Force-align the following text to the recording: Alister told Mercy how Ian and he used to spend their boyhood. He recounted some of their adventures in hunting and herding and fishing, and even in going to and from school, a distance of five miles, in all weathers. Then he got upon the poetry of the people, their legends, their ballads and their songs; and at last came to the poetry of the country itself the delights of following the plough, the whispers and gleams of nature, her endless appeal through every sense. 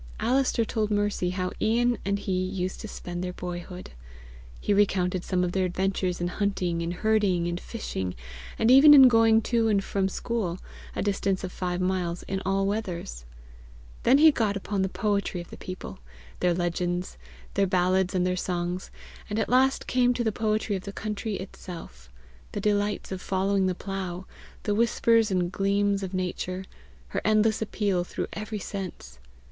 Alister 0.19 0.65
told 0.65 0.89
Mercy 0.89 1.29
how 1.29 1.51
Ian 1.61 1.95
and 2.03 2.17
he 2.17 2.31
used 2.31 2.79
to 2.81 2.87
spend 2.87 3.23
their 3.23 3.33
boyhood. 3.33 3.91
He 4.59 4.73
recounted 4.73 5.23
some 5.23 5.43
of 5.43 5.51
their 5.51 5.63
adventures 5.67 6.19
in 6.19 6.27
hunting 6.27 6.81
and 6.81 6.91
herding 6.91 7.47
and 7.47 7.59
fishing, 7.59 8.15
and 8.57 8.71
even 8.71 8.95
in 8.95 9.07
going 9.07 9.43
to 9.43 9.67
and 9.67 9.83
from 9.83 10.09
school, 10.09 10.57
a 10.95 11.03
distance 11.03 11.43
of 11.43 11.51
five 11.51 11.79
miles, 11.81 12.23
in 12.23 12.41
all 12.47 12.65
weathers. 12.65 13.25
Then 14.01 14.17
he 14.17 14.31
got 14.31 14.57
upon 14.57 14.81
the 14.81 14.89
poetry 14.89 15.39
of 15.39 15.51
the 15.51 15.55
people, 15.57 15.99
their 16.39 16.55
legends, 16.55 17.15
their 17.53 17.67
ballads 17.67 18.15
and 18.15 18.25
their 18.25 18.35
songs; 18.35 18.89
and 19.29 19.37
at 19.37 19.49
last 19.49 19.85
came 19.85 20.15
to 20.15 20.23
the 20.23 20.31
poetry 20.31 20.75
of 20.75 20.85
the 20.85 20.91
country 20.91 21.35
itself 21.35 22.09
the 22.53 22.59
delights 22.59 23.11
of 23.11 23.21
following 23.21 23.67
the 23.67 23.75
plough, 23.75 24.25
the 24.63 24.73
whispers 24.73 25.29
and 25.29 25.51
gleams 25.51 26.01
of 26.01 26.11
nature, 26.11 26.65
her 27.09 27.21
endless 27.23 27.61
appeal 27.61 28.03
through 28.03 28.25
every 28.33 28.57
sense. 28.57 29.19